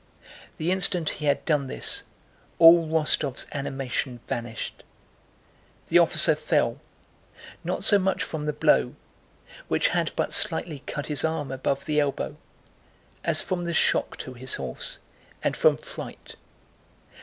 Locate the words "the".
0.57-0.71, 5.89-5.99, 8.47-8.51, 11.85-11.99, 13.63-13.75